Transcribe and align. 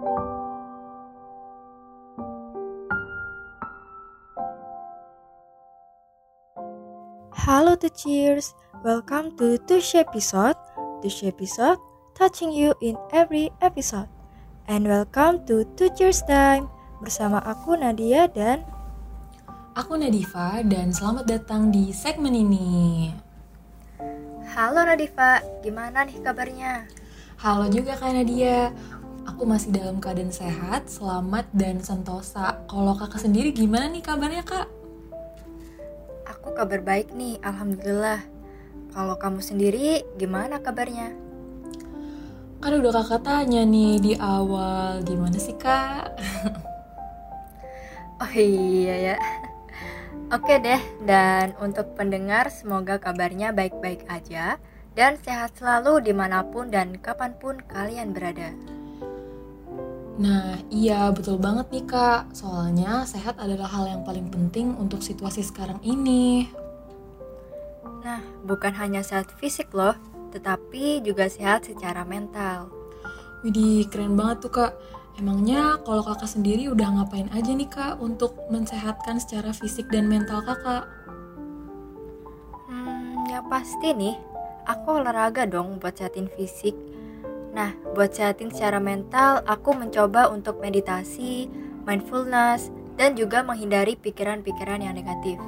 Halo 0.00 0.16
to 7.76 7.92
cheers, 7.92 8.56
welcome 8.80 9.36
to 9.36 9.60
Tush 9.68 9.92
episode. 10.00 10.56
Tush 11.04 11.20
episode 11.28 11.76
touching 12.16 12.48
you 12.48 12.72
in 12.80 12.96
every 13.12 13.52
episode. 13.60 14.08
And 14.72 14.88
welcome 14.88 15.44
to 15.52 15.68
Two 15.76 15.92
Cheers 15.92 16.24
Time 16.24 16.72
bersama 17.04 17.44
aku 17.44 17.76
Nadia 17.76 18.24
dan 18.32 18.64
Aku 19.76 20.00
Nadifa 20.00 20.64
dan 20.64 20.96
selamat 20.96 21.28
datang 21.28 21.68
di 21.68 21.92
segmen 21.92 22.32
ini. 22.32 23.12
Halo 24.56 24.80
Nadifa, 24.80 25.44
gimana 25.60 26.08
nih 26.08 26.24
kabarnya? 26.24 26.88
Halo 27.40 27.68
juga 27.68 27.96
Kak 27.96 28.16
Nadia. 28.16 28.72
Aku 29.28 29.44
masih 29.44 29.68
dalam 29.68 30.00
keadaan 30.00 30.32
sehat, 30.32 30.88
selamat 30.88 31.44
dan 31.52 31.76
sentosa. 31.84 32.64
Kalau 32.64 32.96
kakak 32.96 33.20
sendiri 33.20 33.52
gimana 33.52 33.92
nih 33.92 34.00
kabarnya 34.00 34.44
kak? 34.44 34.68
Aku 36.24 36.56
kabar 36.56 36.80
baik 36.80 37.12
nih, 37.12 37.36
alhamdulillah. 37.44 38.24
Kalau 38.96 39.20
kamu 39.20 39.44
sendiri 39.44 40.04
gimana 40.16 40.64
kabarnya? 40.64 41.12
Kan 42.64 42.72
udah 42.80 42.92
kakak 42.96 43.20
tanya 43.24 43.64
nih 43.68 44.00
di 44.00 44.12
awal, 44.16 45.04
gimana 45.04 45.36
sih 45.36 45.56
kak? 45.56 46.16
Oh 48.20 48.36
iya 48.36 49.16
ya. 49.16 49.16
Oke 50.28 50.60
deh, 50.60 50.76
dan 51.08 51.56
untuk 51.56 51.96
pendengar 51.96 52.52
semoga 52.52 53.00
kabarnya 53.00 53.48
baik-baik 53.56 54.04
aja 54.12 54.60
dan 54.92 55.16
sehat 55.24 55.56
selalu 55.56 56.04
di 56.04 56.12
mana 56.12 56.44
pun 56.44 56.68
dan 56.68 57.00
kapan 57.00 57.32
pun 57.40 57.64
kalian 57.64 58.12
berada. 58.12 58.52
Nah 60.20 60.60
iya 60.68 61.08
betul 61.16 61.40
banget 61.40 61.72
nih 61.72 61.84
kak, 61.88 62.36
soalnya 62.36 63.08
sehat 63.08 63.40
adalah 63.40 63.72
hal 63.72 63.88
yang 63.88 64.02
paling 64.04 64.28
penting 64.28 64.76
untuk 64.76 65.00
situasi 65.00 65.40
sekarang 65.40 65.80
ini. 65.80 66.44
Nah, 68.04 68.20
bukan 68.44 68.76
hanya 68.76 69.00
sehat 69.00 69.32
fisik 69.40 69.72
loh, 69.72 69.96
tetapi 70.36 71.00
juga 71.00 71.24
sehat 71.32 71.64
secara 71.64 72.04
mental. 72.04 72.68
Widih 73.40 73.88
keren 73.88 74.12
banget 74.12 74.44
tuh 74.44 74.52
kak. 74.52 74.72
Emangnya 75.16 75.80
kalau 75.84 76.04
kakak 76.04 76.28
sendiri 76.32 76.68
udah 76.68 77.00
ngapain 77.00 77.28
aja 77.32 77.52
nih 77.52 77.68
kak 77.68 77.96
untuk 78.00 78.36
mensehatkan 78.52 79.20
secara 79.20 79.52
fisik 79.56 79.88
dan 79.88 80.04
mental 80.04 80.44
kakak? 80.44 80.84
Hmm, 82.68 83.24
ya 83.28 83.40
pasti 83.48 83.92
nih, 83.96 84.16
aku 84.68 85.00
olahraga 85.00 85.48
dong 85.48 85.80
buat 85.80 85.96
sehatin 85.96 86.28
fisik. 86.36 86.89
Nah, 87.50 87.74
buat 87.98 88.14
sehatin 88.14 88.54
secara 88.54 88.78
mental, 88.78 89.42
aku 89.42 89.74
mencoba 89.74 90.30
untuk 90.30 90.62
meditasi, 90.62 91.50
mindfulness, 91.82 92.70
dan 92.94 93.18
juga 93.18 93.42
menghindari 93.42 93.98
pikiran-pikiran 93.98 94.84
yang 94.84 94.94
negatif. 94.94 95.40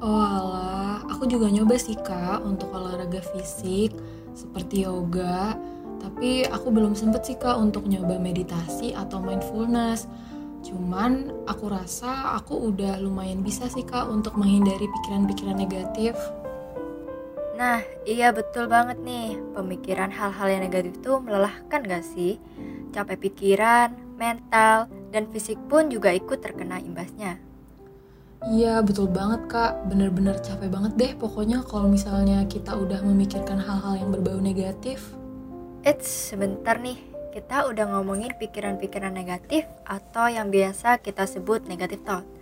Oh 0.00 0.16
alah, 0.16 1.04
aku 1.12 1.28
juga 1.28 1.52
nyoba 1.52 1.76
sih 1.76 1.96
kak 1.96 2.40
untuk 2.40 2.72
olahraga 2.72 3.20
fisik 3.20 3.92
seperti 4.32 4.88
yoga, 4.88 5.56
tapi 6.00 6.48
aku 6.48 6.72
belum 6.72 6.96
sempet 6.96 7.28
sih 7.28 7.36
kak 7.36 7.60
untuk 7.60 7.84
nyoba 7.84 8.16
meditasi 8.16 8.96
atau 8.96 9.20
mindfulness. 9.20 10.08
Cuman 10.64 11.32
aku 11.48 11.68
rasa 11.72 12.36
aku 12.36 12.72
udah 12.72 13.00
lumayan 13.00 13.44
bisa 13.44 13.68
sih 13.68 13.84
kak 13.84 14.08
untuk 14.08 14.36
menghindari 14.40 14.88
pikiran-pikiran 14.88 15.56
negatif. 15.56 16.16
Nah, 17.60 17.84
iya 18.08 18.32
betul 18.32 18.72
banget 18.72 18.96
nih. 19.04 19.36
Pemikiran 19.52 20.08
hal-hal 20.08 20.48
yang 20.48 20.64
negatif 20.64 20.96
itu 20.96 21.12
melelahkan 21.20 21.84
gak 21.84 22.00
sih? 22.08 22.40
Capek 22.88 23.28
pikiran, 23.28 23.92
mental, 24.16 24.88
dan 25.12 25.28
fisik 25.28 25.60
pun 25.68 25.92
juga 25.92 26.08
ikut 26.08 26.40
terkena 26.40 26.80
imbasnya. 26.80 27.36
Iya 28.48 28.80
betul 28.80 29.12
banget 29.12 29.52
kak, 29.52 29.92
bener-bener 29.92 30.40
capek 30.40 30.72
banget 30.72 30.92
deh 30.96 31.12
pokoknya 31.12 31.60
kalau 31.60 31.92
misalnya 31.92 32.48
kita 32.48 32.72
udah 32.72 33.04
memikirkan 33.04 33.60
hal-hal 33.60 34.00
yang 34.00 34.08
berbau 34.08 34.40
negatif. 34.40 35.12
Eits, 35.84 36.32
sebentar 36.32 36.80
nih. 36.80 36.96
Kita 37.36 37.68
udah 37.68 37.92
ngomongin 37.92 38.32
pikiran-pikiran 38.40 39.12
negatif 39.12 39.68
atau 39.84 40.32
yang 40.32 40.48
biasa 40.48 41.04
kita 41.04 41.28
sebut 41.28 41.68
negative 41.68 42.00
thought. 42.08 42.39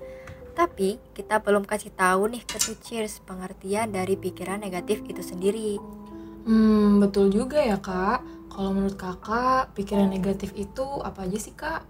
Tapi 0.59 0.99
kita 1.15 1.39
belum 1.39 1.63
kasih 1.63 1.95
tahu 1.95 2.35
nih 2.35 2.43
ke 2.43 2.59
cheers 2.83 3.23
pengertian 3.23 3.95
dari 3.95 4.19
pikiran 4.19 4.59
negatif 4.59 5.07
itu 5.07 5.23
sendiri. 5.23 5.79
Hmm, 6.51 6.99
betul 6.99 7.31
juga 7.31 7.63
ya 7.63 7.79
kak. 7.79 8.27
Kalau 8.51 8.75
menurut 8.75 8.99
kakak, 8.99 9.71
pikiran 9.79 10.11
negatif 10.11 10.51
itu 10.59 10.83
apa 11.07 11.31
aja 11.31 11.39
sih 11.39 11.55
kak? 11.55 11.87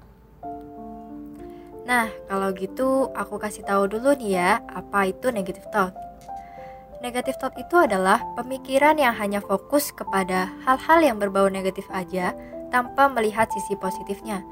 Nah, 1.88 2.12
kalau 2.28 2.52
gitu 2.52 3.08
aku 3.16 3.40
kasih 3.40 3.64
tahu 3.64 3.88
dulu 3.88 4.12
nih 4.20 4.36
ya, 4.36 4.50
apa 4.68 5.08
itu 5.08 5.32
negative 5.32 5.64
thought. 5.72 5.96
Negative 7.00 7.40
thought 7.40 7.56
itu 7.56 7.72
adalah 7.80 8.20
pemikiran 8.36 9.00
yang 9.00 9.16
hanya 9.16 9.40
fokus 9.40 9.88
kepada 9.96 10.52
hal-hal 10.68 11.00
yang 11.00 11.16
berbau 11.16 11.48
negatif 11.48 11.88
aja 11.88 12.36
tanpa 12.68 13.08
melihat 13.08 13.48
sisi 13.48 13.72
positifnya. 13.80 14.44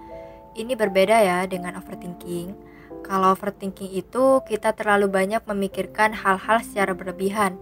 Ini 0.57 0.73
berbeda 0.73 1.21
ya 1.21 1.45
dengan 1.45 1.77
overthinking. 1.77 2.76
Kalau 3.07 3.39
overthinking 3.39 3.95
itu 3.95 4.43
kita 4.51 4.75
terlalu 4.75 5.07
banyak 5.07 5.39
memikirkan 5.47 6.11
hal-hal 6.11 6.59
secara 6.59 6.91
berlebihan. 6.91 7.55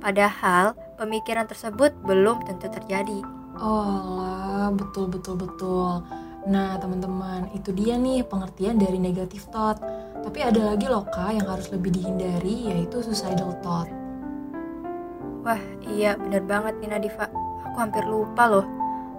Padahal 0.00 0.72
pemikiran 0.96 1.44
tersebut 1.44 1.92
belum 2.08 2.48
tentu 2.48 2.72
terjadi. 2.72 3.20
Oh 3.60 4.16
lah, 4.16 4.72
betul 4.72 5.12
betul 5.12 5.36
betul. 5.36 6.00
Nah 6.48 6.80
teman-teman, 6.80 7.52
itu 7.52 7.76
dia 7.76 8.00
nih 8.00 8.24
pengertian 8.24 8.80
dari 8.80 8.96
negative 8.96 9.44
thought. 9.52 9.76
Tapi 10.24 10.40
ada 10.40 10.72
lagi 10.72 10.88
loh 10.88 11.04
kak 11.04 11.36
yang 11.36 11.44
harus 11.44 11.68
lebih 11.68 11.92
dihindari 11.92 12.72
yaitu 12.72 13.04
suicidal 13.04 13.52
thought. 13.60 13.92
Wah, 15.44 15.60
iya 15.84 16.16
bener 16.16 16.40
banget 16.42 16.80
nih 16.80 16.90
Nadifa. 16.96 17.28
Aku 17.68 17.76
hampir 17.78 18.02
lupa 18.08 18.48
loh. 18.48 18.66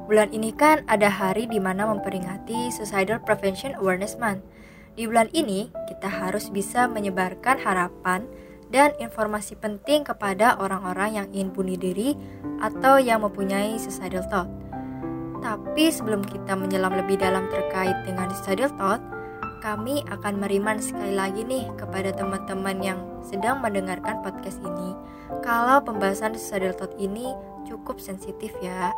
Bulan 0.07 0.31
ini 0.31 0.55
kan 0.55 0.87
ada 0.87 1.11
hari 1.11 1.51
di 1.51 1.59
mana 1.59 1.83
memperingati 1.83 2.71
Suicidal 2.71 3.19
Prevention 3.19 3.75
Awareness 3.75 4.15
Month. 4.15 4.39
Di 4.97 5.05
bulan 5.05 5.29
ini, 5.29 5.69
kita 5.85 6.09
harus 6.09 6.49
bisa 6.49 6.89
menyebarkan 6.89 7.61
harapan 7.61 8.25
dan 8.73 8.97
informasi 8.97 9.53
penting 9.53 10.01
kepada 10.01 10.57
orang-orang 10.57 11.21
yang 11.21 11.27
ingin 11.29 11.53
bunuh 11.53 11.77
diri 11.77 12.17
atau 12.57 12.97
yang 12.97 13.21
mempunyai 13.21 13.77
suicidal 13.77 14.25
thought. 14.25 14.49
Tapi 15.37 15.93
sebelum 15.93 16.25
kita 16.25 16.57
menyelam 16.57 16.97
lebih 16.97 17.21
dalam 17.21 17.45
terkait 17.53 17.93
dengan 18.09 18.33
suicidal 18.33 18.73
thought, 18.73 18.97
kami 19.61 20.01
akan 20.09 20.41
meriman 20.41 20.81
sekali 20.81 21.13
lagi 21.13 21.45
nih 21.45 21.69
kepada 21.77 22.09
teman-teman 22.17 22.81
yang 22.81 22.99
sedang 23.21 23.61
mendengarkan 23.61 24.25
podcast 24.25 24.57
ini 24.65 24.97
kalau 25.45 25.77
pembahasan 25.77 26.33
suicidal 26.33 26.73
thought 26.73 26.97
ini 26.97 27.37
cukup 27.69 28.01
sensitif 28.01 28.49
ya. 28.65 28.89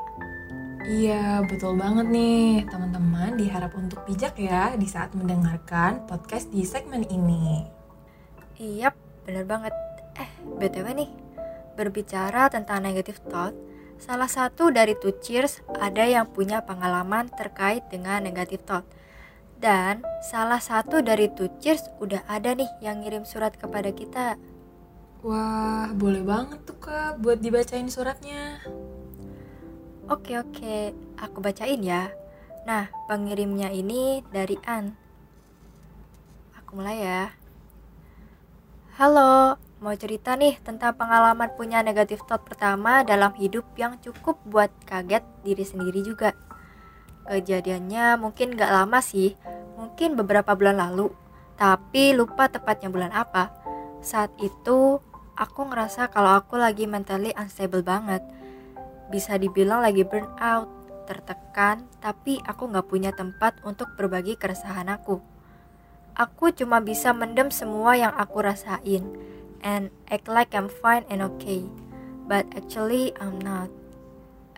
Iya, 0.87 1.43
betul 1.43 1.75
banget 1.75 2.07
nih. 2.07 2.63
Teman-teman 2.71 3.35
diharap 3.35 3.75
untuk 3.75 3.99
bijak 4.07 4.39
ya 4.39 4.71
di 4.79 4.87
saat 4.87 5.11
mendengarkan 5.11 6.07
podcast 6.07 6.47
di 6.47 6.63
segmen 6.63 7.03
ini. 7.11 7.67
Iya, 8.55 8.95
bener 9.27 9.43
banget. 9.43 9.75
Eh, 10.15 10.29
BTW 10.59 10.87
nih, 10.95 11.09
berbicara 11.75 12.47
tentang 12.47 12.83
negative 12.83 13.19
thought, 13.27 13.55
salah 13.99 14.31
satu 14.31 14.71
dari 14.71 14.95
two 14.95 15.15
cheers 15.19 15.59
ada 15.79 16.07
yang 16.07 16.27
punya 16.31 16.63
pengalaman 16.63 17.27
terkait 17.27 17.83
dengan 17.91 18.23
negative 18.23 18.63
thought. 18.63 18.87
Dan 19.59 20.07
salah 20.23 20.63
satu 20.63 21.03
dari 21.03 21.27
two 21.27 21.51
cheers 21.59 21.83
udah 21.99 22.23
ada 22.31 22.55
nih 22.55 22.71
yang 22.79 23.03
ngirim 23.03 23.27
surat 23.27 23.51
kepada 23.59 23.91
kita. 23.91 24.39
Wah, 25.19 25.91
boleh 25.91 26.23
banget 26.23 26.63
tuh 26.63 26.79
kak 26.79 27.19
buat 27.19 27.43
dibacain 27.43 27.91
suratnya. 27.91 28.63
Oke 30.09 30.41
oke, 30.41 30.89
aku 31.21 31.37
bacain 31.37 31.85
ya. 31.85 32.09
Nah, 32.65 32.89
pengirimnya 33.05 33.69
ini 33.69 34.25
dari 34.33 34.57
An. 34.65 34.97
Aku 36.57 36.81
mulai 36.81 36.97
ya. 36.97 37.29
Halo, 38.97 39.61
mau 39.77 39.93
cerita 39.93 40.33
nih 40.33 40.57
tentang 40.65 40.97
pengalaman 40.97 41.53
punya 41.53 41.85
negatif 41.85 42.25
thought 42.25 42.41
pertama 42.41 43.05
dalam 43.05 43.37
hidup 43.37 43.69
yang 43.77 44.01
cukup 44.01 44.41
buat 44.49 44.73
kaget 44.89 45.21
diri 45.45 45.61
sendiri 45.61 46.01
juga. 46.01 46.33
Kejadiannya 47.29 48.17
mungkin 48.17 48.57
gak 48.57 48.73
lama 48.73 49.05
sih, 49.05 49.37
mungkin 49.77 50.17
beberapa 50.17 50.57
bulan 50.57 50.89
lalu, 50.89 51.13
tapi 51.53 52.17
lupa 52.17 52.49
tepatnya 52.49 52.89
bulan 52.89 53.13
apa. 53.13 53.53
Saat 54.01 54.33
itu, 54.41 54.97
aku 55.37 55.69
ngerasa 55.69 56.09
kalau 56.09 56.33
aku 56.33 56.57
lagi 56.57 56.89
mentally 56.89 57.29
unstable 57.37 57.85
banget. 57.85 58.38
Bisa 59.09 59.41
dibilang 59.41 59.81
lagi 59.81 60.05
burn 60.05 60.29
out, 60.37 60.69
tertekan, 61.09 61.89
tapi 61.97 62.37
aku 62.45 62.69
gak 62.69 62.85
punya 62.85 63.09
tempat 63.09 63.57
untuk 63.65 63.89
berbagi 63.97 64.37
keresahan 64.37 64.85
aku. 64.93 65.17
Aku 66.13 66.53
cuma 66.53 66.77
bisa 66.77 67.09
mendem 67.09 67.49
semua 67.49 67.97
yang 67.97 68.13
aku 68.13 68.45
rasain 68.45 69.01
and 69.65 69.89
act 70.11 70.29
like 70.29 70.53
I'm 70.53 70.69
fine 70.69 71.07
and 71.09 71.25
okay. 71.25 71.65
But 72.29 72.45
actually 72.53 73.15
I'm 73.17 73.41
not. 73.41 73.71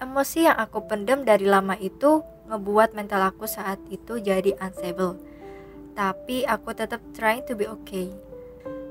Emosi 0.01 0.49
yang 0.49 0.57
aku 0.57 0.89
pendem 0.89 1.21
dari 1.21 1.45
lama 1.45 1.77
itu 1.77 2.25
ngebuat 2.49 2.97
mental 2.97 3.29
aku 3.29 3.45
saat 3.45 3.77
itu 3.93 4.17
jadi 4.17 4.57
unstable. 4.57 5.21
Tapi 5.93 6.43
aku 6.49 6.73
tetap 6.73 6.99
trying 7.13 7.45
to 7.45 7.53
be 7.53 7.69
okay. 7.69 8.09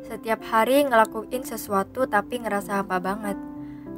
Setiap 0.07 0.41
hari 0.47 0.87
ngelakuin 0.87 1.43
sesuatu 1.43 2.07
tapi 2.07 2.39
ngerasa 2.41 2.87
apa 2.87 3.03
banget. 3.03 3.50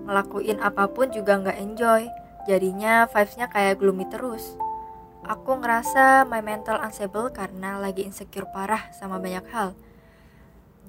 Ngelakuin 0.07 0.59
apa 0.59 0.91
pun 0.91 1.11
juga 1.15 1.39
nggak 1.39 1.59
enjoy. 1.63 2.11
Jadinya 2.51 3.07
vibesnya 3.07 3.47
kayak 3.47 3.79
gloomy 3.79 4.07
terus. 4.11 4.59
Aku 5.23 5.55
ngerasa 5.63 6.27
my 6.27 6.43
mental 6.43 6.83
unstable 6.83 7.31
karena 7.31 7.79
lagi 7.79 8.03
insecure 8.03 8.51
parah 8.51 8.91
sama 8.91 9.23
banyak 9.23 9.47
hal. 9.55 9.79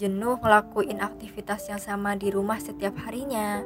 Jenuh 0.02 0.42
ngelakuin 0.42 0.98
aktivitas 1.06 1.70
yang 1.70 1.78
sama 1.78 2.18
di 2.18 2.34
rumah 2.34 2.58
setiap 2.58 2.98
harinya. 3.06 3.62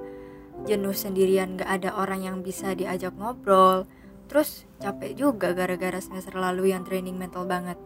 Jenuh 0.68 0.92
sendirian 0.92 1.56
gak 1.56 1.72
ada 1.72 1.96
orang 1.96 2.28
yang 2.28 2.38
bisa 2.44 2.76
diajak 2.76 3.16
ngobrol. 3.16 3.88
Terus 4.28 4.68
capek 4.84 5.16
juga 5.16 5.56
gara-gara 5.56 6.04
semester 6.04 6.36
lalu 6.36 6.76
yang 6.76 6.84
training 6.84 7.16
mental 7.16 7.48
banget. 7.48 7.80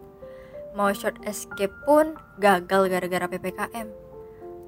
Mau 0.74 0.90
short 0.90 1.22
escape 1.22 1.70
pun 1.86 2.18
gagal 2.42 2.90
gara-gara 2.90 3.30
PPKM. 3.30 4.01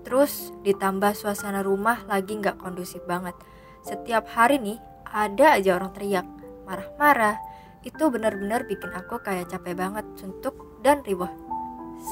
Terus 0.04 0.52
ditambah 0.62 1.16
suasana 1.16 1.64
rumah 1.64 2.04
lagi 2.06 2.36
gak 2.36 2.60
kondusif 2.60 3.00
banget. 3.08 3.34
Setiap 3.80 4.28
hari 4.28 4.60
nih 4.60 4.78
ada 5.08 5.56
aja 5.56 5.80
orang 5.80 5.92
teriak, 5.96 6.26
marah-marah. 6.68 7.40
Itu 7.84 8.08
benar-benar 8.08 8.68
bikin 8.68 8.92
aku 8.92 9.20
kayak 9.20 9.52
capek 9.52 9.76
banget, 9.76 10.04
suntuk 10.16 10.56
dan 10.84 11.00
ribuh. 11.04 11.28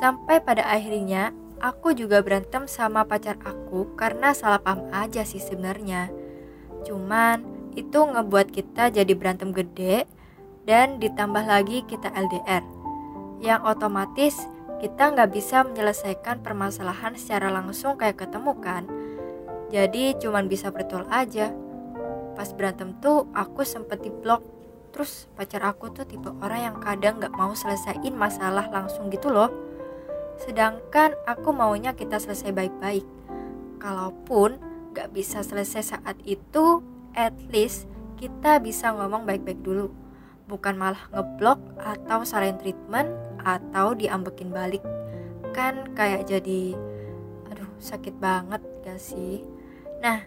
Sampai 0.00 0.40
pada 0.40 0.64
akhirnya 0.68 1.36
aku 1.60 1.92
juga 1.92 2.24
berantem 2.24 2.64
sama 2.64 3.04
pacar 3.04 3.36
aku 3.44 3.92
karena 3.96 4.32
salah 4.32 4.60
paham 4.60 4.88
aja 4.92 5.24
sih 5.24 5.40
sebenarnya. 5.40 6.08
Cuman 6.84 7.44
itu 7.72 8.00
ngebuat 8.00 8.52
kita 8.52 8.92
jadi 8.92 9.12
berantem 9.16 9.52
gede 9.52 10.04
dan 10.68 11.00
ditambah 11.00 11.44
lagi 11.44 11.84
kita 11.88 12.12
LDR. 12.12 12.64
Yang 13.42 13.60
otomatis 13.64 14.34
kita 14.82 15.14
nggak 15.14 15.30
bisa 15.30 15.62
menyelesaikan 15.62 16.42
permasalahan 16.42 17.14
secara 17.14 17.54
langsung 17.54 17.94
kayak 17.94 18.26
ketemu 18.26 18.52
kan. 18.58 18.84
Jadi 19.70 20.18
cuman 20.18 20.50
bisa 20.50 20.74
betul 20.74 21.06
aja. 21.06 21.54
Pas 22.34 22.50
berantem 22.50 22.98
tuh 22.98 23.30
aku 23.30 23.62
sempet 23.62 24.02
diblok. 24.02 24.42
Terus 24.90 25.30
pacar 25.38 25.62
aku 25.62 25.94
tuh 25.94 26.04
tipe 26.04 26.28
orang 26.42 26.60
yang 26.60 26.76
kadang 26.82 27.22
nggak 27.22 27.32
mau 27.32 27.54
selesaiin 27.54 28.12
masalah 28.12 28.68
langsung 28.68 29.08
gitu 29.08 29.32
loh 29.32 29.48
Sedangkan 30.42 31.14
aku 31.22 31.54
maunya 31.54 31.94
kita 31.94 32.18
selesai 32.18 32.50
baik-baik. 32.50 33.06
Kalaupun 33.78 34.58
gak 34.90 35.14
bisa 35.14 35.46
selesai 35.46 35.96
saat 35.96 36.18
itu, 36.26 36.82
at 37.14 37.34
least 37.50 37.86
kita 38.18 38.58
bisa 38.58 38.90
ngomong 38.90 39.22
baik-baik 39.22 39.62
dulu. 39.62 39.94
Bukan 40.50 40.74
malah 40.74 41.06
ngeblok 41.14 41.62
atau 41.78 42.26
salahin 42.26 42.58
treatment 42.58 43.08
atau 43.42 43.94
diambekin 43.94 44.50
balik. 44.50 44.82
Kan 45.52 45.92
kayak 45.92 46.30
jadi, 46.30 46.74
aduh 47.52 47.70
sakit 47.76 48.16
banget 48.16 48.62
gak 48.86 48.98
sih? 48.98 49.44
Nah, 50.02 50.24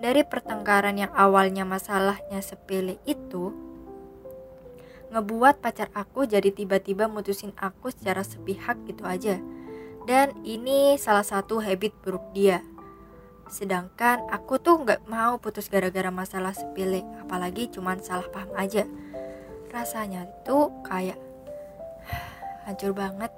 dari 0.00 0.24
pertengkaran 0.24 0.98
yang 0.98 1.12
awalnya 1.12 1.62
masalahnya 1.62 2.40
sepele 2.40 2.98
itu, 3.04 3.54
ngebuat 5.12 5.60
pacar 5.60 5.92
aku 5.92 6.24
jadi 6.24 6.48
tiba-tiba 6.48 7.04
mutusin 7.06 7.52
aku 7.60 7.92
secara 7.92 8.24
sepihak 8.24 8.80
gitu 8.88 9.04
aja. 9.04 9.36
Dan 10.08 10.34
ini 10.42 10.98
salah 10.98 11.22
satu 11.22 11.62
habit 11.62 11.94
buruk 12.02 12.24
dia. 12.34 12.64
Sedangkan 13.46 14.24
aku 14.32 14.56
tuh 14.58 14.80
nggak 14.80 15.04
mau 15.06 15.36
putus 15.36 15.68
gara-gara 15.68 16.08
masalah 16.08 16.56
sepele, 16.56 17.04
apalagi 17.20 17.68
cuman 17.68 18.00
salah 18.00 18.26
paham 18.32 18.50
aja. 18.56 18.88
Rasanya 19.68 20.26
itu 20.26 20.72
kayak 20.88 21.20
hancur 22.64 22.94
banget 22.94 23.30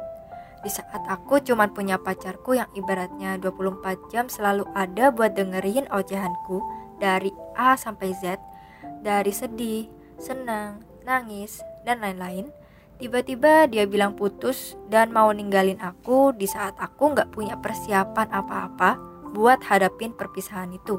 di 0.65 0.73
saat 0.73 1.05
aku 1.05 1.45
cuman 1.45 1.77
punya 1.77 2.01
pacarku 2.01 2.57
yang 2.57 2.67
ibaratnya 2.73 3.37
24 3.37 4.09
jam 4.09 4.33
selalu 4.33 4.65
ada 4.73 5.13
buat 5.13 5.37
dengerin 5.37 5.85
ocehanku 5.93 6.65
dari 6.97 7.29
A 7.53 7.77
sampai 7.77 8.17
Z, 8.17 8.41
dari 9.05 9.29
sedih, 9.29 9.93
senang, 10.17 10.81
nangis, 11.05 11.61
dan 11.85 12.01
lain-lain. 12.01 12.49
Tiba-tiba 12.97 13.69
dia 13.69 13.85
bilang 13.85 14.17
putus 14.17 14.73
dan 14.89 15.13
mau 15.13 15.29
ninggalin 15.37 15.77
aku 15.85 16.33
di 16.33 16.49
saat 16.49 16.73
aku 16.81 17.13
nggak 17.13 17.37
punya 17.37 17.61
persiapan 17.61 18.33
apa-apa 18.33 18.97
buat 19.37 19.61
hadapin 19.69 20.17
perpisahan 20.17 20.73
itu. 20.73 20.97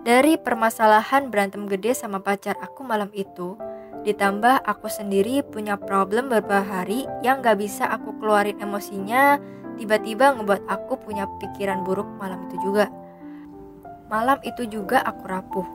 Dari 0.00 0.40
permasalahan 0.40 1.28
berantem 1.28 1.68
gede 1.68 1.92
sama 1.92 2.24
pacar 2.24 2.56
aku 2.56 2.80
malam 2.88 3.12
itu, 3.12 3.60
ditambah 4.04 4.68
aku 4.68 4.92
sendiri 4.92 5.40
punya 5.40 5.80
problem 5.80 6.28
beberapa 6.28 6.60
hari 6.60 7.08
yang 7.24 7.40
gak 7.40 7.56
bisa 7.56 7.88
aku 7.88 8.12
keluarin 8.20 8.60
emosinya, 8.60 9.40
tiba-tiba 9.80 10.36
ngebuat 10.36 10.68
aku 10.68 11.00
punya 11.00 11.24
pikiran 11.40 11.82
buruk 11.82 12.06
malam 12.20 12.44
itu 12.46 12.60
juga. 12.60 12.92
Malam 14.12 14.38
itu 14.44 14.68
juga 14.68 15.00
aku 15.00 15.24
rapuh. 15.24 15.68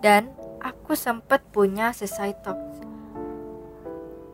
Dan 0.00 0.32
aku 0.64 0.96
sempet 0.96 1.44
punya 1.52 1.92
suicide 1.92 2.40
thoughts. 2.40 2.80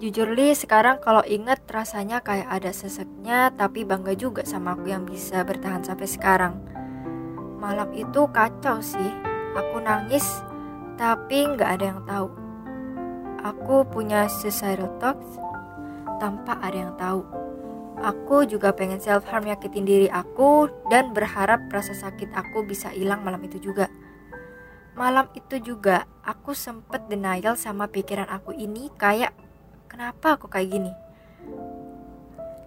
Jujur 0.00 0.32
li 0.32 0.56
sekarang 0.56 0.96
kalau 1.04 1.20
inget 1.28 1.60
rasanya 1.68 2.24
kayak 2.24 2.48
ada 2.48 2.72
seseknya 2.72 3.52
tapi 3.52 3.84
bangga 3.84 4.16
juga 4.16 4.48
sama 4.48 4.72
aku 4.72 4.88
yang 4.88 5.04
bisa 5.04 5.44
bertahan 5.44 5.84
sampai 5.84 6.08
sekarang. 6.08 6.54
Malam 7.60 7.92
itu 7.92 8.24
kacau 8.32 8.80
sih, 8.80 9.12
aku 9.52 9.76
nangis 9.84 10.24
tapi 10.96 11.44
nggak 11.52 11.70
ada 11.76 11.84
yang 11.84 12.00
tahu. 12.08 12.39
Aku 13.40 13.88
punya 13.88 14.28
suicidal 14.28 14.92
thoughts 15.00 15.40
tanpa 16.20 16.60
ada 16.60 16.76
yang 16.76 16.92
tahu. 17.00 17.24
Aku 18.00 18.44
juga 18.44 18.72
pengen 18.76 19.00
self 19.00 19.24
harm 19.28 19.48
yakitin 19.48 19.88
diri 19.88 20.08
aku 20.12 20.68
dan 20.92 21.16
berharap 21.16 21.64
rasa 21.72 21.96
sakit 21.96 22.32
aku 22.36 22.64
bisa 22.64 22.92
hilang 22.92 23.24
malam 23.24 23.40
itu 23.44 23.56
juga. 23.60 23.88
Malam 24.92 25.32
itu 25.32 25.56
juga 25.60 26.04
aku 26.20 26.52
sempet 26.52 27.08
denial 27.08 27.56
sama 27.56 27.88
pikiran 27.88 28.28
aku 28.28 28.52
ini 28.52 28.92
kayak 29.00 29.32
kenapa 29.88 30.36
aku 30.36 30.48
kayak 30.52 30.68
gini? 30.76 30.92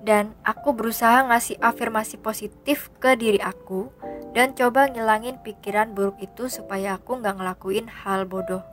Dan 0.01 0.33
aku 0.41 0.73
berusaha 0.73 1.21
ngasih 1.29 1.61
afirmasi 1.61 2.17
positif 2.17 2.89
ke 2.97 3.13
diri 3.13 3.37
aku 3.37 3.93
dan 4.33 4.57
coba 4.57 4.89
ngilangin 4.89 5.37
pikiran 5.45 5.93
buruk 5.93 6.17
itu 6.19 6.49
supaya 6.49 6.97
aku 6.97 7.21
nggak 7.21 7.37
ngelakuin 7.37 7.85
hal 7.85 8.25
bodoh. 8.25 8.65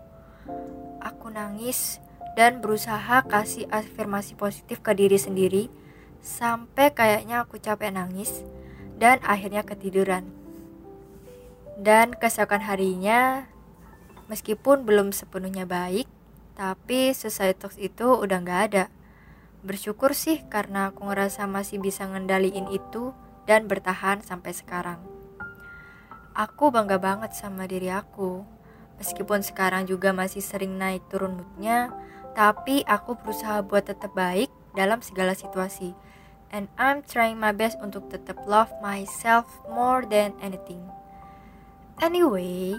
Aku 1.00 1.32
nangis 1.32 1.99
dan 2.36 2.60
berusaha 2.60 3.24
kasih 3.27 3.67
afirmasi 3.72 4.36
positif 4.36 4.84
ke 4.84 4.93
diri 4.94 5.17
sendiri 5.17 5.72
sampai 6.20 6.93
kayaknya 6.93 7.43
aku 7.43 7.56
capek 7.56 7.93
nangis 7.93 8.44
dan 9.01 9.19
akhirnya 9.24 9.65
ketiduran. 9.65 10.29
Dan 11.81 12.13
keesokan 12.13 12.60
harinya, 12.60 13.48
meskipun 14.29 14.84
belum 14.84 15.17
sepenuhnya 15.17 15.65
baik, 15.65 16.05
tapi 16.53 17.17
society 17.17 17.89
itu 17.89 18.05
udah 18.05 18.39
gak 18.44 18.60
ada. 18.69 18.84
Bersyukur 19.65 20.13
sih 20.13 20.44
karena 20.53 20.93
aku 20.93 21.08
ngerasa 21.08 21.48
masih 21.48 21.81
bisa 21.81 22.05
ngendaliin 22.05 22.69
itu 22.69 23.17
dan 23.48 23.65
bertahan 23.65 24.20
sampai 24.20 24.53
sekarang. 24.53 25.01
Aku 26.36 26.69
bangga 26.69 27.01
banget 27.01 27.32
sama 27.32 27.65
diri 27.65 27.89
aku. 27.89 28.44
Meskipun 29.00 29.40
sekarang 29.40 29.88
juga 29.88 30.12
masih 30.12 30.44
sering 30.44 30.76
naik 30.76 31.00
turun 31.08 31.40
moodnya, 31.40 31.88
tapi 32.36 32.84
aku 32.84 33.16
berusaha 33.16 33.64
buat 33.64 33.88
tetap 33.88 34.12
baik 34.12 34.52
dalam 34.76 35.00
segala 35.00 35.32
situasi. 35.32 35.96
And 36.52 36.69
I'm 36.76 37.00
trying 37.06 37.40
my 37.40 37.56
best 37.56 37.80
untuk 37.80 38.12
tetap 38.12 38.36
love 38.44 38.69
myself 38.84 39.48
more 39.72 40.04
than 40.04 40.36
anything. 40.44 40.82
Anyway, 42.02 42.76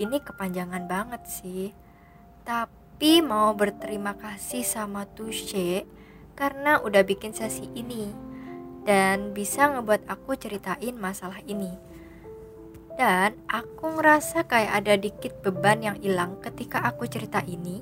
ini 0.00 0.16
kepanjangan 0.24 0.88
banget 0.88 1.22
sih. 1.28 1.76
Tapi 2.46 3.20
mau 3.20 3.52
berterima 3.52 4.16
kasih 4.16 4.64
sama 4.64 5.04
Tushe 5.12 5.84
karena 6.38 6.80
udah 6.80 7.04
bikin 7.04 7.36
sesi 7.36 7.68
ini 7.76 8.08
dan 8.88 9.36
bisa 9.36 9.68
ngebuat 9.68 10.08
aku 10.08 10.40
ceritain 10.40 10.96
masalah 10.96 11.44
ini. 11.44 11.89
Dan 12.98 13.38
aku 13.50 13.98
ngerasa 13.98 14.46
kayak 14.48 14.72
ada 14.82 14.94
dikit 14.98 15.42
beban 15.44 15.82
yang 15.82 15.96
hilang 16.00 16.38
ketika 16.42 16.82
aku 16.84 17.06
cerita 17.10 17.42
ini 17.46 17.80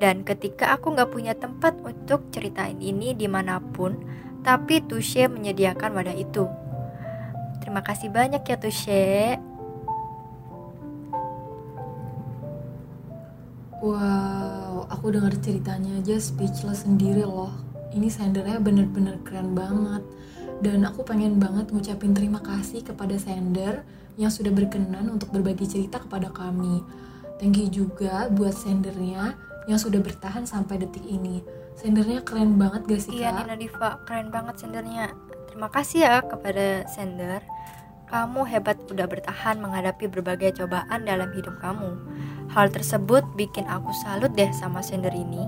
dan 0.00 0.24
ketika 0.24 0.72
aku 0.72 0.96
nggak 0.96 1.12
punya 1.12 1.36
tempat 1.36 1.76
untuk 1.84 2.32
ceritain 2.32 2.80
ini 2.80 3.12
di 3.12 3.28
mana 3.28 3.60
pun, 3.60 4.00
tapi 4.40 4.80
Tushe 4.80 5.28
menyediakan 5.28 5.92
wadah 5.92 6.16
itu. 6.16 6.48
Terima 7.60 7.84
kasih 7.84 8.08
banyak 8.08 8.40
ya 8.40 8.56
Tushe. 8.56 9.36
Wow, 13.84 14.88
aku 14.88 15.12
dengar 15.12 15.36
ceritanya 15.44 16.00
aja 16.00 16.16
speechless 16.16 16.88
sendiri 16.88 17.24
loh. 17.24 17.52
Ini 17.92 18.08
sendernya 18.08 18.56
bener-bener 18.56 19.20
keren 19.20 19.52
banget. 19.52 20.00
Dan 20.64 20.84
aku 20.84 21.04
pengen 21.04 21.36
banget 21.36 21.68
ngucapin 21.72 22.12
terima 22.16 22.40
kasih 22.40 22.84
kepada 22.84 23.16
sender 23.20 23.84
yang 24.16 24.32
sudah 24.32 24.50
berkenan 24.50 25.06
untuk 25.12 25.30
berbagi 25.30 25.66
cerita 25.68 26.02
kepada 26.02 26.32
kami. 26.32 26.82
Thank 27.38 27.60
you 27.60 27.68
juga 27.68 28.28
buat 28.28 28.52
sendernya 28.52 29.36
yang 29.70 29.78
sudah 29.80 30.00
bertahan 30.02 30.44
sampai 30.44 30.82
detik 30.82 31.04
ini. 31.04 31.40
Sendernya 31.78 32.20
keren 32.20 32.60
banget 32.60 32.84
gak 32.84 33.00
sih 33.00 33.22
Iya 33.22 33.32
kak? 33.32 33.48
Nina 33.48 33.56
Diva, 33.56 33.90
keren 34.04 34.28
banget 34.28 34.60
sendernya. 34.60 35.14
Terima 35.48 35.68
kasih 35.72 36.00
ya 36.04 36.16
kepada 36.20 36.84
sender. 36.90 37.40
Kamu 38.10 38.42
hebat 38.42 38.76
udah 38.90 39.06
bertahan 39.06 39.62
menghadapi 39.62 40.10
berbagai 40.10 40.60
cobaan 40.60 41.06
dalam 41.06 41.30
hidup 41.30 41.56
kamu. 41.62 41.94
Hal 42.50 42.68
tersebut 42.74 43.22
bikin 43.38 43.70
aku 43.70 43.94
salut 44.02 44.34
deh 44.34 44.50
sama 44.50 44.82
sender 44.82 45.14
ini. 45.14 45.46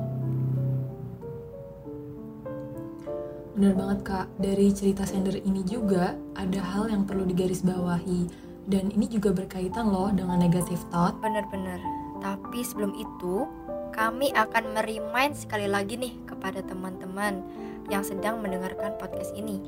Bener 3.53 3.77
banget 3.77 3.99
kak, 4.07 4.27
dari 4.41 4.73
cerita 4.73 5.05
sender 5.05 5.37
ini 5.43 5.61
juga 5.67 6.17
ada 6.39 6.61
hal 6.63 6.89
yang 6.89 7.05
perlu 7.05 7.29
digarisbawahi 7.29 8.52
dan 8.71 8.93
ini 8.95 9.11
juga 9.11 9.35
berkaitan 9.35 9.91
loh 9.91 10.11
dengan 10.15 10.39
negatif 10.39 10.83
thought. 10.95 11.19
Bener-bener. 11.19 11.83
Tapi 12.23 12.63
sebelum 12.63 12.95
itu, 12.95 13.51
kami 13.93 14.31
akan 14.33 14.79
merimain 14.79 15.35
sekali 15.35 15.67
lagi 15.67 15.99
nih 15.99 16.15
kepada 16.25 16.63
teman-teman 16.65 17.43
yang 17.91 18.07
sedang 18.07 18.39
mendengarkan 18.41 18.95
podcast 18.97 19.35
ini. 19.35 19.61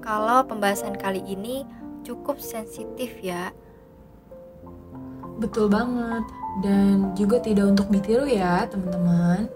Kalau 0.00 0.42
pembahasan 0.48 0.96
kali 0.96 1.20
ini 1.28 1.68
cukup 2.02 2.40
sensitif 2.40 3.20
ya. 3.20 3.52
Betul 5.40 5.68
banget, 5.72 6.24
dan 6.64 7.12
juga 7.16 7.40
tidak 7.40 7.76
untuk 7.76 7.88
ditiru 7.92 8.24
ya 8.28 8.64
teman-teman. 8.68 9.48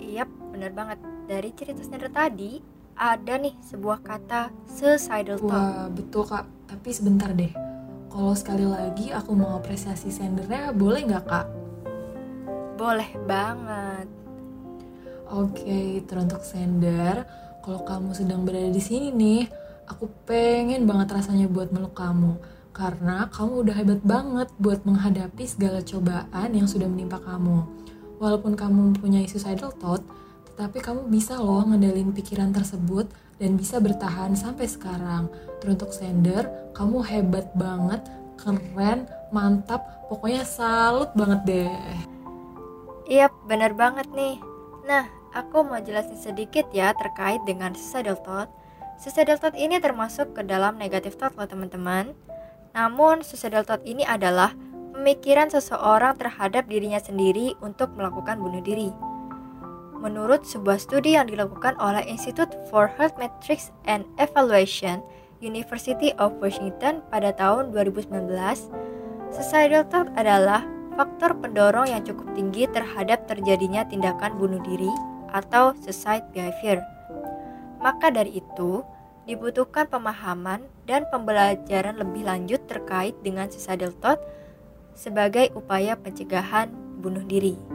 Yap, 0.00 0.28
bener 0.52 0.72
banget. 0.72 0.98
Dari 1.24 1.50
cerita 1.56 1.80
sender 1.80 2.12
tadi, 2.12 2.73
ada 2.94 3.34
nih 3.38 3.54
sebuah 3.62 4.02
kata 4.02 4.54
suicidal 4.70 5.38
thought. 5.38 5.50
Wah 5.50 5.86
betul 5.90 6.22
kak, 6.26 6.46
tapi 6.70 6.88
sebentar 6.94 7.30
deh. 7.34 7.50
Kalau 8.10 8.34
sekali 8.38 8.62
lagi 8.62 9.10
aku 9.10 9.34
mau 9.34 9.58
apresiasi 9.58 10.14
sendernya, 10.14 10.70
boleh 10.70 11.02
nggak 11.02 11.24
kak? 11.26 11.46
Boleh 12.78 13.10
banget. 13.26 14.06
Oke, 15.34 16.04
teruntuk 16.06 16.46
sender, 16.46 17.26
kalau 17.64 17.82
kamu 17.82 18.14
sedang 18.14 18.46
berada 18.46 18.70
di 18.70 18.78
sini 18.78 19.10
nih, 19.10 19.50
aku 19.90 20.06
pengen 20.28 20.86
banget 20.86 21.16
rasanya 21.18 21.50
buat 21.50 21.74
meluk 21.74 21.96
kamu. 21.96 22.38
Karena 22.74 23.30
kamu 23.30 23.66
udah 23.66 23.74
hebat 23.78 24.00
banget 24.02 24.48
buat 24.58 24.82
menghadapi 24.82 25.46
segala 25.46 25.82
cobaan 25.82 26.50
yang 26.54 26.66
sudah 26.66 26.86
menimpa 26.86 27.22
kamu. 27.22 27.66
Walaupun 28.18 28.54
kamu 28.54 28.94
mempunyai 28.94 29.26
suicidal 29.26 29.74
thought, 29.78 30.02
tetapi 30.54 30.78
kamu 30.78 31.10
bisa 31.10 31.34
loh 31.34 31.66
ngendalin 31.66 32.14
pikiran 32.14 32.54
tersebut 32.54 33.10
dan 33.42 33.58
bisa 33.58 33.82
bertahan 33.82 34.38
sampai 34.38 34.70
sekarang. 34.70 35.26
Teruntuk 35.58 35.90
sender, 35.90 36.46
kamu 36.78 37.02
hebat 37.02 37.50
banget, 37.58 38.06
keren, 38.38 39.10
mantap, 39.34 40.06
pokoknya 40.06 40.46
salut 40.46 41.10
banget 41.18 41.40
deh. 41.42 41.98
Iya, 43.10 43.34
bener 43.50 43.74
banget 43.74 44.06
nih. 44.14 44.38
Nah, 44.86 45.10
aku 45.34 45.66
mau 45.66 45.82
jelasin 45.82 46.22
sedikit 46.22 46.70
ya 46.70 46.94
terkait 46.94 47.42
dengan 47.42 47.74
suicidal 47.74 48.14
thought. 48.22 48.46
Suicidal 49.02 49.42
thought 49.42 49.58
ini 49.58 49.82
termasuk 49.82 50.38
ke 50.38 50.46
dalam 50.46 50.78
negative 50.78 51.18
thought 51.18 51.34
loh 51.34 51.50
teman-teman. 51.50 52.14
Namun, 52.78 53.26
suicidal 53.26 53.66
thought 53.66 53.82
ini 53.82 54.06
adalah 54.06 54.54
pemikiran 54.94 55.50
seseorang 55.50 56.14
terhadap 56.14 56.70
dirinya 56.70 57.02
sendiri 57.02 57.58
untuk 57.58 57.90
melakukan 57.98 58.38
bunuh 58.38 58.62
diri. 58.62 59.13
Menurut 60.04 60.44
sebuah 60.44 60.76
studi 60.76 61.16
yang 61.16 61.32
dilakukan 61.32 61.80
oleh 61.80 62.04
Institute 62.04 62.52
for 62.68 62.92
Health 63.00 63.16
Metrics 63.16 63.72
and 63.88 64.04
Evaluation, 64.20 65.00
University 65.40 66.12
of 66.20 66.36
Washington 66.44 67.00
pada 67.08 67.32
tahun 67.32 67.72
2019, 67.72 68.12
suicidal 69.32 69.88
thought 69.88 70.12
adalah 70.20 70.60
faktor 70.92 71.32
pendorong 71.40 71.88
yang 71.88 72.04
cukup 72.04 72.28
tinggi 72.36 72.68
terhadap 72.68 73.24
terjadinya 73.24 73.88
tindakan 73.88 74.36
bunuh 74.36 74.60
diri 74.60 74.92
atau 75.32 75.72
suicide 75.80 76.28
behavior. 76.36 76.84
Maka 77.80 78.12
dari 78.12 78.44
itu, 78.44 78.84
dibutuhkan 79.24 79.88
pemahaman 79.88 80.68
dan 80.84 81.08
pembelajaran 81.08 81.96
lebih 81.96 82.28
lanjut 82.28 82.60
terkait 82.68 83.16
dengan 83.24 83.48
suicidal 83.48 83.96
thought 84.04 84.20
sebagai 84.92 85.48
upaya 85.56 85.96
pencegahan 85.96 86.68
bunuh 87.00 87.24
diri. 87.24 87.73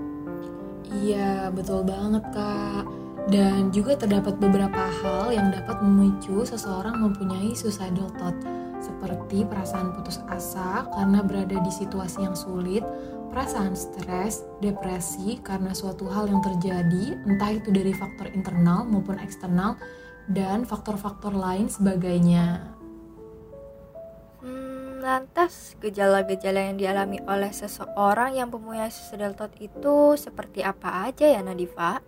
Iya, 0.89 1.53
betul 1.53 1.85
banget, 1.85 2.25
Kak. 2.33 2.85
Dan 3.29 3.69
juga 3.69 3.93
terdapat 3.93 4.41
beberapa 4.41 4.89
hal 5.05 5.29
yang 5.29 5.53
dapat 5.53 5.85
memicu 5.85 6.41
seseorang 6.41 6.97
mempunyai 6.97 7.53
suicidal 7.53 8.09
thought, 8.17 8.33
seperti 8.81 9.45
perasaan 9.45 9.93
putus 9.93 10.17
asa 10.25 10.89
karena 10.97 11.21
berada 11.21 11.61
di 11.61 11.69
situasi 11.69 12.25
yang 12.25 12.33
sulit, 12.33 12.81
perasaan 13.29 13.77
stres, 13.77 14.41
depresi 14.65 15.37
karena 15.45 15.77
suatu 15.77 16.09
hal 16.09 16.25
yang 16.25 16.41
terjadi, 16.41 17.21
entah 17.29 17.53
itu 17.53 17.69
dari 17.69 17.93
faktor 17.93 18.33
internal 18.33 18.81
maupun 18.89 19.21
eksternal, 19.21 19.77
dan 20.33 20.65
faktor-faktor 20.65 21.37
lain 21.37 21.69
sebagainya. 21.69 22.78
Lantas 24.99 25.79
gejala-gejala 25.79 26.59
yang 26.59 26.75
dialami 26.75 27.23
oleh 27.23 27.55
seseorang 27.55 28.35
yang 28.35 28.51
mempunyai 28.51 28.91
suicidal 28.91 29.31
thought 29.31 29.55
itu 29.55 30.19
seperti 30.19 30.59
apa 30.59 31.07
aja 31.07 31.23
ya 31.23 31.39
Nadifa? 31.39 32.03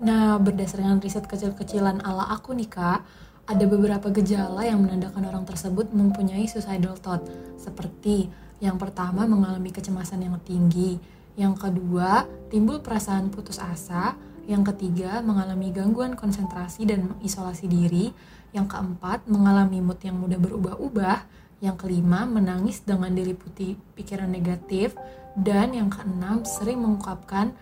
Nah, 0.00 0.40
berdasarkan 0.40 1.04
riset 1.04 1.28
kecil-kecilan 1.28 2.00
ala 2.00 2.24
aku 2.32 2.56
nih 2.56 2.72
kak, 2.72 3.04
ada 3.44 3.64
beberapa 3.68 4.08
gejala 4.16 4.64
yang 4.64 4.80
menandakan 4.80 5.28
orang 5.28 5.44
tersebut 5.44 5.92
mempunyai 5.92 6.48
suicidal 6.48 6.96
thought, 6.96 7.20
seperti 7.60 8.32
yang 8.64 8.80
pertama 8.80 9.28
mengalami 9.28 9.68
kecemasan 9.68 10.24
yang 10.24 10.40
tinggi, 10.40 10.96
yang 11.36 11.52
kedua 11.52 12.24
timbul 12.48 12.80
perasaan 12.80 13.28
putus 13.28 13.60
asa, 13.60 14.16
yang 14.48 14.64
ketiga 14.64 15.20
mengalami 15.20 15.68
gangguan 15.68 16.16
konsentrasi 16.16 16.88
dan 16.88 17.12
mengisolasi 17.12 17.68
diri, 17.68 18.08
yang 18.56 18.64
keempat 18.64 19.28
mengalami 19.28 19.84
mood 19.84 20.00
yang 20.00 20.16
mudah 20.16 20.40
berubah-ubah, 20.40 21.39
yang 21.60 21.76
kelima 21.76 22.24
menangis 22.24 22.80
dengan 22.80 23.12
diliputi 23.12 23.76
pikiran 23.96 24.32
negatif, 24.32 24.96
dan 25.38 25.76
yang 25.76 25.92
keenam 25.92 26.42
sering 26.42 26.82
mengungkapkan 26.82 27.54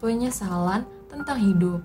penyesalan 0.00 0.88
tentang 1.10 1.38
hidup. 1.38 1.82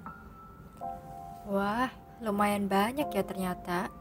Wah, 1.45 1.91
lumayan 2.23 2.65
banyak 2.65 3.09
ya 3.11 3.23
ternyata. 3.25 3.91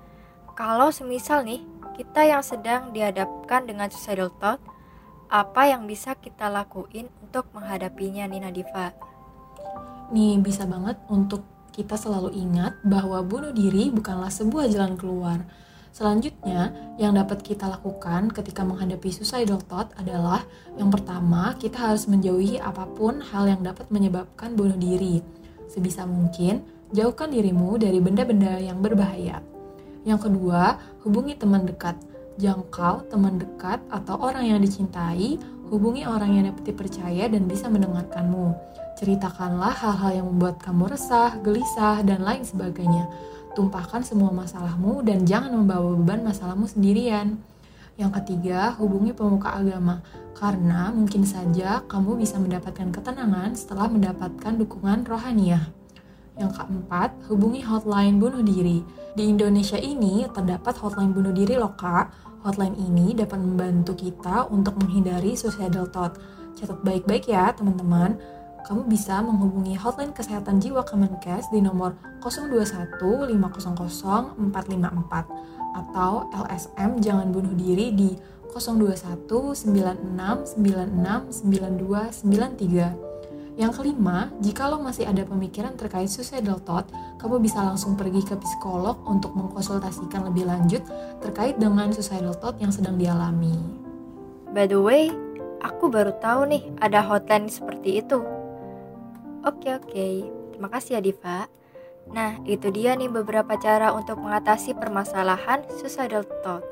Kalau 0.55 0.95
semisal 0.95 1.43
nih, 1.43 1.61
kita 1.99 2.23
yang 2.23 2.45
sedang 2.47 2.95
dihadapkan 2.95 3.67
dengan 3.67 3.91
suicidal 3.91 4.31
thought, 4.39 4.63
apa 5.27 5.67
yang 5.67 5.91
bisa 5.91 6.15
kita 6.15 6.47
lakuin 6.47 7.11
untuk 7.27 7.51
menghadapinya 7.51 8.29
nih 8.31 8.41
Nadifa? 8.45 8.95
Nih, 10.15 10.39
bisa 10.39 10.63
banget 10.69 11.01
untuk 11.11 11.43
kita 11.75 11.99
selalu 11.99 12.31
ingat 12.39 12.79
bahwa 12.87 13.19
bunuh 13.27 13.51
diri 13.51 13.91
bukanlah 13.91 14.31
sebuah 14.31 14.71
jalan 14.71 14.95
keluar. 14.95 15.43
Selanjutnya, 15.95 16.75
yang 16.99 17.15
dapat 17.15 17.47
kita 17.47 17.71
lakukan 17.71 18.27
ketika 18.35 18.67
menghadapi 18.67 19.15
suicidal 19.15 19.63
thought 19.63 19.95
adalah 19.95 20.43
yang 20.75 20.91
pertama, 20.91 21.55
kita 21.55 21.79
harus 21.79 22.11
menjauhi 22.11 22.59
apa 22.59 22.83
pun 22.99 23.23
hal 23.23 23.47
yang 23.47 23.63
dapat 23.63 23.87
menyebabkan 23.95 24.59
bunuh 24.59 24.75
diri. 24.75 25.23
Sebisa 25.71 26.03
mungkin, 26.03 26.67
jauhkan 26.91 27.31
dirimu 27.31 27.79
dari 27.79 28.03
benda-benda 28.03 28.59
yang 28.59 28.83
berbahaya. 28.83 29.39
Yang 30.03 30.27
kedua, 30.27 30.83
hubungi 31.07 31.39
teman 31.39 31.63
dekat. 31.63 31.95
Jangkau 32.43 33.07
teman 33.07 33.39
dekat 33.39 33.79
atau 33.87 34.19
orang 34.19 34.51
yang 34.51 34.59
dicintai, 34.59 35.39
hubungi 35.71 36.03
orang 36.11 36.35
yang 36.35 36.51
dapat 36.51 36.75
dipercaya 36.75 37.31
dan 37.31 37.47
bisa 37.47 37.71
mendengarkanmu. 37.71 38.51
Ceritakanlah 38.99 39.71
hal-hal 39.71 40.11
yang 40.23 40.27
membuat 40.27 40.59
kamu 40.59 40.91
resah, 40.91 41.39
gelisah, 41.39 42.03
dan 42.03 42.27
lain 42.27 42.43
sebagainya. 42.43 43.07
Tumpahkan 43.55 44.03
semua 44.03 44.35
masalahmu 44.35 45.07
dan 45.07 45.23
jangan 45.23 45.55
membawa 45.55 45.95
beban 45.95 46.27
masalahmu 46.27 46.67
sendirian. 46.67 47.39
Yang 47.95 48.19
ketiga, 48.19 48.75
hubungi 48.75 49.15
pemuka 49.15 49.55
agama, 49.55 50.03
karena 50.35 50.91
mungkin 50.91 51.23
saja 51.23 51.87
kamu 51.87 52.19
bisa 52.19 52.43
mendapatkan 52.43 52.91
ketenangan 52.91 53.55
setelah 53.55 53.87
mendapatkan 53.87 54.59
dukungan 54.59 55.07
rohaniah. 55.07 55.71
Yang 56.35 56.59
keempat, 56.59 57.15
hubungi 57.31 57.63
hotline 57.63 58.19
bunuh 58.19 58.43
diri. 58.43 58.83
Di 59.15 59.31
Indonesia 59.31 59.79
ini 59.79 60.27
terdapat 60.35 60.75
hotline 60.83 61.15
bunuh 61.15 61.31
diri 61.31 61.55
loh 61.55 61.79
kak. 61.79 62.11
Hotline 62.43 62.75
ini 62.75 63.15
dapat 63.15 63.39
membantu 63.39 63.95
kita 63.95 64.51
untuk 64.51 64.75
menghindari 64.83 65.39
suicidal 65.39 65.87
thought. 65.95 66.19
Catat 66.59 66.83
baik-baik 66.83 67.31
ya 67.31 67.55
teman-teman. 67.55 68.19
Kamu 68.65 68.89
bisa 68.89 69.21
menghubungi 69.21 69.77
hotline 69.77 70.17
kesehatan 70.17 70.57
jiwa 70.57 70.89
Kemenkes 70.89 71.53
di 71.53 71.61
nomor 71.61 72.01
021 72.25 72.97
500 73.29 74.41
454 74.41 74.41
atau 75.75 76.33
LSM 76.33 76.91
jangan 77.05 77.29
bunuh 77.29 77.53
diri 77.53 77.93
di 77.93 78.17
021 78.49 79.29
96 79.29 80.57
96 80.57 81.45
92 81.45 83.05
93. 83.05 83.15
Yang 83.55 83.73
kelima, 83.79 84.35
jika 84.43 84.67
lo 84.67 84.83
masih 84.83 85.07
ada 85.07 85.23
pemikiran 85.23 85.79
terkait 85.79 86.11
suicidal 86.11 86.59
thought, 86.67 86.91
kamu 87.23 87.39
bisa 87.39 87.63
langsung 87.63 87.95
pergi 87.95 88.27
ke 88.27 88.35
psikolog 88.35 88.99
untuk 89.07 89.31
mengkonsultasikan 89.39 90.27
lebih 90.27 90.51
lanjut 90.51 90.83
terkait 91.23 91.55
dengan 91.61 91.95
suicidal 91.95 92.35
thought 92.35 92.59
yang 92.59 92.75
sedang 92.75 92.99
dialami. 92.99 93.55
By 94.51 94.67
the 94.67 94.81
way, 94.81 95.15
aku 95.63 95.87
baru 95.87 96.17
tahu 96.19 96.51
nih 96.51 96.63
ada 96.83 96.99
hotline 97.07 97.47
seperti 97.47 98.03
itu. 98.03 98.44
Oke 99.45 99.77
oke, 99.77 100.09
terima 100.57 100.73
kasih 100.73 100.97
ya 100.97 101.01
Diva. 101.05 101.53
Nah, 102.09 102.41
itu 102.49 102.73
dia 102.73 102.97
nih 102.97 103.13
beberapa 103.13 103.61
cara 103.61 103.93
untuk 103.93 104.17
mengatasi 104.25 104.73
permasalahan 104.73 105.69
suicidal 105.69 106.25
thought. 106.41 106.65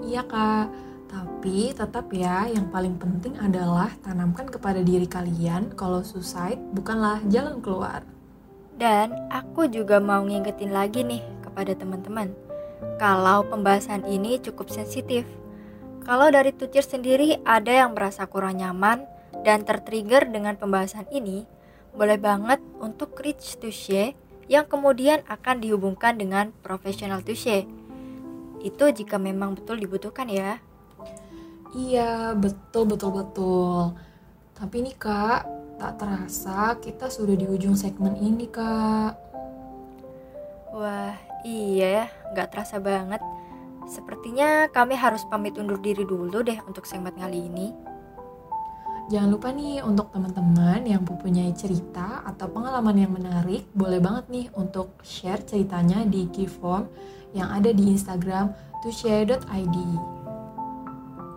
Iya 0.00 0.24
kak, 0.24 0.72
tapi 1.12 1.76
tetap 1.76 2.08
ya 2.08 2.48
yang 2.48 2.72
paling 2.72 2.96
penting 2.96 3.36
adalah 3.36 3.92
tanamkan 4.00 4.48
kepada 4.48 4.80
diri 4.80 5.04
kalian 5.04 5.76
kalau 5.76 6.00
suicide 6.00 6.56
bukanlah 6.72 7.20
jalan 7.28 7.60
keluar. 7.60 8.00
Dan 8.80 9.12
aku 9.28 9.68
juga 9.68 10.00
mau 10.00 10.24
ngingetin 10.24 10.72
lagi 10.72 11.04
nih 11.04 11.20
kepada 11.44 11.76
teman-teman, 11.76 12.32
kalau 12.96 13.44
pembahasan 13.44 14.08
ini 14.08 14.40
cukup 14.40 14.72
sensitif. 14.72 15.28
Kalau 16.00 16.32
dari 16.32 16.56
Tucir 16.56 16.80
sendiri 16.80 17.44
ada 17.44 17.68
yang 17.68 17.92
merasa 17.92 18.24
kurang 18.24 18.56
nyaman 18.56 19.04
dan 19.46 19.64
tertrigger 19.64 20.28
dengan 20.28 20.58
pembahasan 20.58 21.06
ini, 21.10 21.46
boleh 21.94 22.18
banget 22.20 22.62
untuk 22.78 23.18
reach 23.18 23.58
touche 23.58 24.14
yang 24.50 24.66
kemudian 24.66 25.22
akan 25.30 25.62
dihubungkan 25.62 26.18
dengan 26.18 26.50
profesional 26.62 27.22
touche. 27.22 27.66
Itu 28.60 28.90
jika 28.90 29.16
memang 29.16 29.56
betul 29.56 29.80
dibutuhkan 29.80 30.26
ya. 30.26 30.58
Iya, 31.70 32.34
betul 32.34 32.90
betul 32.90 33.10
betul. 33.14 33.94
Tapi 34.58 34.76
nih 34.84 34.96
kak, 34.98 35.40
tak 35.78 35.96
terasa 35.96 36.74
kita 36.82 37.06
sudah 37.08 37.38
di 37.38 37.46
ujung 37.46 37.78
segmen 37.78 38.18
ini 38.18 38.50
kak. 38.50 39.14
Wah, 40.74 41.14
iya 41.46 41.86
ya, 41.86 42.04
nggak 42.34 42.48
terasa 42.50 42.82
banget. 42.82 43.22
Sepertinya 43.86 44.70
kami 44.70 44.94
harus 44.94 45.26
pamit 45.26 45.58
undur 45.58 45.78
diri 45.78 46.06
dulu 46.06 46.42
deh 46.46 46.58
untuk 46.66 46.86
segmen 46.86 47.14
kali 47.14 47.48
ini. 47.50 47.89
Jangan 49.10 49.26
lupa 49.34 49.50
nih 49.50 49.82
untuk 49.82 50.14
teman-teman 50.14 50.86
yang 50.86 51.02
mempunyai 51.02 51.50
cerita 51.50 52.22
atau 52.22 52.46
pengalaman 52.46 52.94
yang 52.94 53.10
menarik, 53.10 53.66
boleh 53.74 53.98
banget 53.98 54.24
nih 54.30 54.46
untuk 54.54 54.94
share 55.02 55.42
ceritanya 55.42 56.06
di 56.06 56.30
key 56.30 56.46
form 56.46 56.86
yang 57.34 57.50
ada 57.50 57.74
di 57.74 57.90
Instagram 57.90 58.54
share.id. 58.86 59.76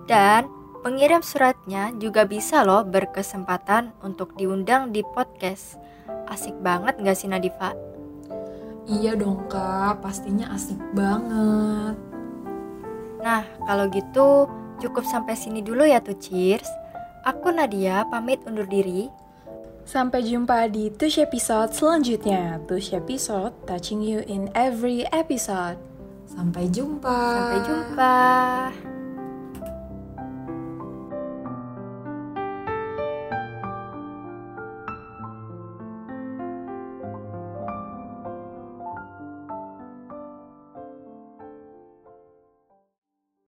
Dan 0.05 0.45
pengirim 0.85 1.25
suratnya 1.25 1.89
juga 1.97 2.29
bisa 2.29 2.61
loh 2.61 2.85
berkesempatan 2.85 3.89
untuk 4.05 4.37
diundang 4.37 4.93
di 4.93 5.01
podcast. 5.01 5.81
Asik 6.29 6.53
banget 6.61 7.01
gak 7.01 7.17
sih 7.17 7.25
Nadifa? 7.25 7.73
Iya 8.85 9.17
dong 9.17 9.49
kak, 9.49 9.97
pastinya 10.05 10.53
asik 10.53 10.77
banget. 10.93 11.97
Nah, 13.25 13.41
kalau 13.65 13.89
gitu 13.89 14.45
cukup 14.77 15.09
sampai 15.09 15.33
sini 15.33 15.65
dulu 15.65 15.89
ya 15.89 15.97
tuh 16.05 16.21
cheers. 16.21 16.82
Aku 17.23 17.55
Nadia 17.55 18.03
pamit 18.11 18.43
undur 18.43 18.67
diri. 18.67 19.07
Sampai 19.87 20.27
jumpa 20.27 20.67
di 20.67 20.91
Tush 20.91 21.23
episode 21.23 21.71
selanjutnya. 21.71 22.59
Tush 22.67 22.91
episode 22.91 23.55
touching 23.63 24.03
you 24.03 24.23
in 24.27 24.51
every 24.51 25.07
episode. 25.15 25.79
Sampai 26.27 26.67
jumpa. 26.67 27.15
Sampai 27.15 27.59
jumpa. 27.63 28.15